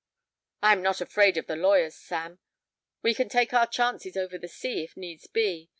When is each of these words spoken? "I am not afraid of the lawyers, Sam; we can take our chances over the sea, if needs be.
"I 0.63 0.71
am 0.71 0.81
not 0.81 0.99
afraid 0.99 1.37
of 1.37 1.45
the 1.45 1.55
lawyers, 1.55 1.95
Sam; 1.95 2.39
we 3.03 3.13
can 3.13 3.29
take 3.29 3.53
our 3.53 3.67
chances 3.67 4.17
over 4.17 4.39
the 4.39 4.47
sea, 4.47 4.83
if 4.83 4.97
needs 4.97 5.27
be. 5.27 5.69